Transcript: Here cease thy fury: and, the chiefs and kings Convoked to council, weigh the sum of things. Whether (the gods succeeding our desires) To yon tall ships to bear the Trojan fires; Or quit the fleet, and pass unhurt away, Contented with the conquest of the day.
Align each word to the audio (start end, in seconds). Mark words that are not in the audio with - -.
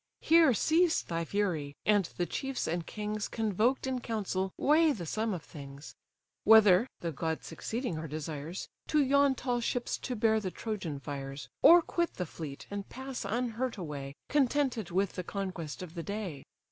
Here 0.21 0.51
cease 0.55 1.03
thy 1.03 1.25
fury: 1.25 1.75
and, 1.85 2.05
the 2.17 2.25
chiefs 2.25 2.67
and 2.67 2.87
kings 2.87 3.27
Convoked 3.27 3.83
to 3.83 3.99
council, 3.99 4.51
weigh 4.57 4.93
the 4.93 5.05
sum 5.05 5.31
of 5.31 5.43
things. 5.43 5.93
Whether 6.43 6.87
(the 7.01 7.11
gods 7.11 7.45
succeeding 7.45 7.99
our 7.99 8.07
desires) 8.07 8.67
To 8.87 9.03
yon 9.03 9.35
tall 9.35 9.59
ships 9.59 9.99
to 9.99 10.15
bear 10.15 10.39
the 10.39 10.49
Trojan 10.49 10.99
fires; 10.99 11.49
Or 11.61 11.83
quit 11.83 12.15
the 12.15 12.25
fleet, 12.25 12.65
and 12.71 12.89
pass 12.89 13.25
unhurt 13.25 13.77
away, 13.77 14.15
Contented 14.27 14.89
with 14.89 15.13
the 15.13 15.23
conquest 15.23 15.83
of 15.83 15.93
the 15.93 16.01
day. 16.01 16.45